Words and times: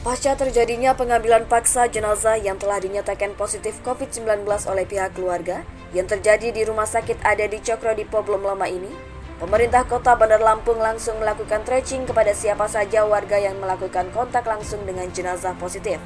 Pasca 0.00 0.32
terjadinya 0.32 0.96
pengambilan 0.96 1.44
paksa 1.44 1.84
jenazah 1.84 2.40
yang 2.40 2.56
telah 2.56 2.80
dinyatakan 2.80 3.36
positif 3.36 3.84
COVID-19 3.84 4.48
oleh 4.48 4.88
pihak 4.88 5.12
keluarga 5.12 5.60
yang 5.92 6.08
terjadi 6.08 6.56
di 6.56 6.64
Rumah 6.64 6.88
Sakit 6.88 7.20
ada 7.20 7.44
di 7.44 7.60
Cokro 7.60 7.92
di 7.92 8.08
belum 8.08 8.40
lama 8.40 8.64
ini, 8.64 8.88
pemerintah 9.36 9.84
kota 9.84 10.16
Bandar 10.16 10.40
Lampung 10.40 10.80
langsung 10.80 11.20
melakukan 11.20 11.68
tracing 11.68 12.08
kepada 12.08 12.32
siapa 12.32 12.64
saja 12.64 13.04
warga 13.04 13.36
yang 13.44 13.60
melakukan 13.60 14.08
kontak 14.16 14.48
langsung 14.48 14.80
dengan 14.88 15.04
jenazah 15.12 15.52
positif. 15.60 16.00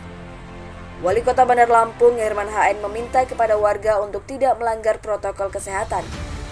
Wali 0.98 1.22
Kota 1.22 1.46
Bandar 1.46 1.70
Lampung 1.70 2.18
Herman 2.18 2.50
HN 2.50 2.82
meminta 2.82 3.22
kepada 3.22 3.54
warga 3.54 4.02
untuk 4.02 4.26
tidak 4.26 4.58
melanggar 4.58 4.98
protokol 4.98 5.54
kesehatan, 5.54 6.02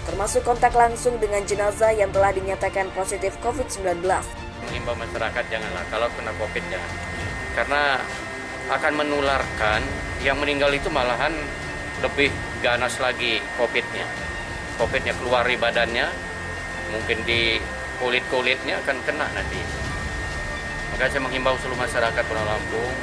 termasuk 0.07 0.47
kontak 0.47 0.71
langsung 0.71 1.19
dengan 1.19 1.43
jenazah 1.43 1.91
yang 1.91 2.07
telah 2.15 2.31
dinyatakan 2.31 2.87
positif 2.95 3.35
COVID-19. 3.43 3.99
Mengimbau 4.63 4.95
masyarakat 4.95 5.43
janganlah 5.51 5.83
kalau 5.91 6.07
kena 6.15 6.31
COVID 6.39 6.63
jangan 6.71 7.12
karena 7.53 8.01
akan 8.71 8.93
menularkan 8.97 9.81
yang 10.25 10.39
meninggal 10.39 10.71
itu 10.71 10.87
malahan 10.87 11.33
lebih 12.01 12.31
ganas 12.63 12.97
lagi 12.99 13.39
COVID-nya. 13.59 14.07
COVID-nya 14.79 15.13
keluar 15.21 15.45
di 15.45 15.55
badannya, 15.59 16.07
mungkin 16.89 17.21
di 17.27 17.61
kulit-kulitnya 18.01 18.81
akan 18.81 18.97
kena 19.05 19.27
nanti. 19.31 19.61
Maka 20.93 21.09
saya 21.09 21.21
menghimbau 21.21 21.57
seluruh 21.61 21.77
masyarakat 21.77 22.23
Pulau 22.25 22.45
Lampung, 22.45 22.93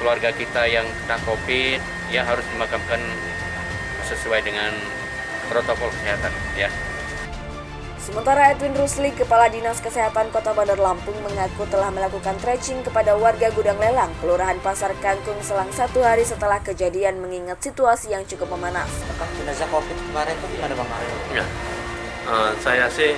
keluarga 0.00 0.32
kita 0.32 0.68
yang 0.68 0.84
kena 1.04 1.16
COVID, 1.24 1.80
ya 2.12 2.24
harus 2.24 2.44
dimakamkan 2.52 3.00
sesuai 4.08 4.42
dengan 4.44 4.72
protokol 5.48 5.88
kesehatan. 6.00 6.32
Ya. 6.58 6.68
Sementara 8.10 8.50
Edwin 8.50 8.74
Rusli, 8.74 9.14
Kepala 9.14 9.46
Dinas 9.46 9.78
Kesehatan 9.78 10.34
Kota 10.34 10.50
Bandar 10.50 10.82
Lampung 10.82 11.14
mengaku 11.22 11.62
telah 11.70 11.94
melakukan 11.94 12.34
tracing 12.42 12.82
kepada 12.82 13.14
warga 13.14 13.54
Gudang 13.54 13.78
Lelang, 13.78 14.10
Kelurahan 14.18 14.58
Pasar 14.66 14.90
Kangkung 14.98 15.38
selang 15.46 15.70
satu 15.70 16.02
hari 16.02 16.26
setelah 16.26 16.58
kejadian 16.58 17.22
mengingat 17.22 17.62
situasi 17.62 18.10
yang 18.10 18.26
cukup 18.26 18.50
memanas. 18.58 18.90
Jenazah 19.38 19.70
COVID 19.70 19.94
kemarin 20.10 20.34
itu 20.34 20.46
gimana 20.58 20.74
Bang 20.74 20.90
Mario? 20.90 21.14
Ya, 21.38 21.46
uh, 22.26 22.50
saya 22.58 22.90
sih 22.90 23.14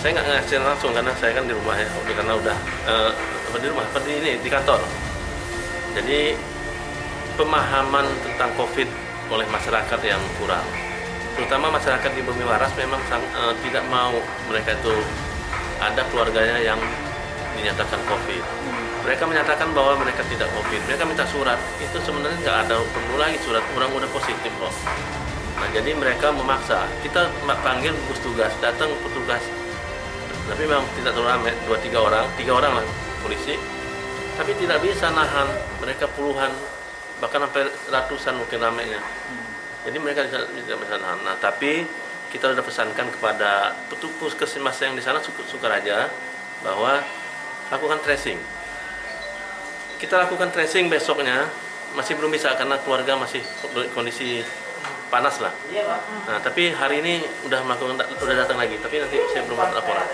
saya 0.00 0.16
nggak 0.16 0.26
ngasih 0.32 0.64
langsung 0.64 0.96
karena 0.96 1.12
saya 1.20 1.36
kan 1.36 1.44
di 1.44 1.52
rumah 1.52 1.76
ya, 1.76 1.88
karena 2.08 2.32
udah 2.40 2.56
uh, 2.88 3.12
di 3.60 3.68
rumah, 3.68 3.84
seperti 3.92 4.10
ini 4.16 4.32
di 4.40 4.48
kantor. 4.48 4.80
Jadi 5.92 6.32
pemahaman 7.36 8.08
tentang 8.24 8.48
COVID 8.56 8.88
oleh 9.28 9.44
masyarakat 9.52 10.00
yang 10.08 10.24
kurang 10.40 10.64
terutama 11.36 11.68
masyarakat 11.76 12.10
di 12.16 12.24
Bumi 12.24 12.42
Waras 12.48 12.72
memang 12.80 12.98
sang, 13.12 13.20
uh, 13.36 13.52
tidak 13.60 13.84
mau 13.92 14.16
mereka 14.48 14.72
itu 14.72 14.94
ada 15.76 16.00
keluarganya 16.08 16.56
yang 16.64 16.80
dinyatakan 17.60 18.00
COVID. 18.08 18.42
Mereka 19.04 19.22
menyatakan 19.28 19.70
bahwa 19.70 20.02
mereka 20.02 20.24
tidak 20.26 20.48
COVID. 20.50 20.80
Mereka 20.88 21.04
minta 21.06 21.28
surat. 21.28 21.60
Itu 21.78 22.00
sebenarnya 22.02 22.40
nggak 22.42 22.58
ada 22.66 22.80
perlu 22.80 23.16
lagi 23.20 23.38
surat. 23.44 23.62
Orang 23.76 23.92
udah 23.94 24.10
positif 24.10 24.50
kok. 24.50 24.74
Nah 25.60 25.68
jadi 25.70 25.94
mereka 25.94 26.34
memaksa. 26.34 26.88
Kita 27.04 27.30
panggil 27.44 27.94
gugus 27.94 28.18
tugas, 28.24 28.50
datang 28.58 28.90
petugas. 29.06 29.44
Tapi 30.46 30.62
memang 30.66 30.86
tidak 30.98 31.14
terlalu 31.14 31.30
ramai, 31.30 31.52
dua 31.66 31.78
tiga 31.78 31.98
orang, 32.02 32.24
tiga 32.34 32.52
orang 32.58 32.82
lah 32.82 32.86
polisi. 33.22 33.54
Tapi 34.36 34.52
tidak 34.58 34.78
bisa 34.84 35.08
nahan 35.10 35.48
mereka 35.80 36.06
puluhan, 36.12 36.50
bahkan 37.18 37.46
sampai 37.46 37.66
ratusan 37.88 38.34
mungkin 38.36 38.58
ramainya. 38.58 39.00
Jadi 39.86 39.96
mereka 40.02 40.26
tidak 40.26 40.50
bisa 40.82 40.98
nahan. 40.98 41.22
Nah, 41.22 41.38
tapi 41.38 41.86
kita 42.34 42.50
sudah 42.50 42.64
pesankan 42.66 43.06
kepada 43.14 43.78
petugas 43.86 44.34
puskesmas 44.34 44.76
yang 44.82 44.98
di 44.98 45.02
sana 45.02 45.22
aja 45.22 46.10
bahwa 46.66 47.00
lakukan 47.70 48.02
tracing. 48.02 48.38
Kita 49.96 50.26
lakukan 50.26 50.50
tracing 50.50 50.90
besoknya 50.90 51.46
masih 51.94 52.18
belum 52.18 52.34
bisa 52.34 52.52
karena 52.58 52.76
keluarga 52.82 53.14
masih 53.16 53.40
kondisi 53.94 54.42
panas 55.06 55.38
lah. 55.38 55.54
Nah, 56.26 56.42
tapi 56.42 56.74
hari 56.74 57.00
ini 57.00 57.22
udah 57.46 57.62
melakukan 57.62 58.02
udah 58.10 58.36
datang 58.42 58.58
lagi, 58.58 58.76
tapi 58.82 58.98
nanti 58.98 59.16
saya 59.30 59.46
belum 59.46 59.56
dapat 59.56 59.74
laporan. 59.78 60.06